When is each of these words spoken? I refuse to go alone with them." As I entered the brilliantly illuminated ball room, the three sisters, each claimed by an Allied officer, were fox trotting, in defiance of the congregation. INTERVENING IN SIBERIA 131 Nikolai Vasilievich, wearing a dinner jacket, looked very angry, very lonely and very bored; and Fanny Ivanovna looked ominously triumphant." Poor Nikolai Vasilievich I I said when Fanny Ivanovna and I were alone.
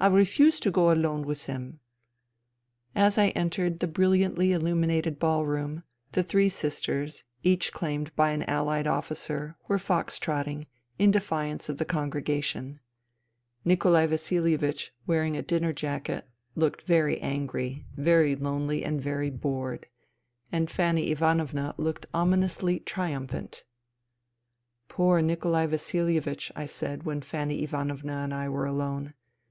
I 0.00 0.06
refuse 0.06 0.60
to 0.60 0.70
go 0.70 0.90
alone 0.90 1.26
with 1.26 1.44
them." 1.44 1.80
As 2.94 3.18
I 3.18 3.26
entered 3.36 3.80
the 3.80 3.86
brilliantly 3.86 4.52
illuminated 4.52 5.18
ball 5.18 5.44
room, 5.44 5.82
the 6.12 6.22
three 6.22 6.48
sisters, 6.48 7.24
each 7.42 7.70
claimed 7.74 8.16
by 8.16 8.30
an 8.30 8.44
Allied 8.44 8.86
officer, 8.86 9.58
were 9.68 9.78
fox 9.78 10.18
trotting, 10.18 10.68
in 10.98 11.10
defiance 11.10 11.68
of 11.68 11.76
the 11.76 11.84
congregation. 11.84 12.80
INTERVENING 13.66 14.10
IN 14.12 14.16
SIBERIA 14.18 14.56
131 14.56 14.56
Nikolai 14.56 14.74
Vasilievich, 14.74 14.94
wearing 15.06 15.36
a 15.36 15.46
dinner 15.46 15.74
jacket, 15.74 16.26
looked 16.56 16.86
very 16.86 17.20
angry, 17.20 17.84
very 17.94 18.34
lonely 18.34 18.82
and 18.82 19.02
very 19.02 19.28
bored; 19.28 19.84
and 20.50 20.70
Fanny 20.70 21.10
Ivanovna 21.10 21.74
looked 21.76 22.06
ominously 22.14 22.80
triumphant." 22.80 23.64
Poor 24.88 25.20
Nikolai 25.20 25.66
Vasilievich 25.66 26.50
I 26.56 26.62
I 26.62 26.64
said 26.64 27.02
when 27.02 27.20
Fanny 27.20 27.62
Ivanovna 27.64 28.12
and 28.14 28.32
I 28.32 28.48
were 28.48 28.64
alone. 28.64 29.12